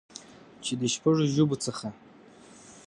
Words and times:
چې 0.63 0.73
د 0.79 0.81
شپږ 0.93 1.15
ژبو 1.33 1.55
څخه 1.65 1.87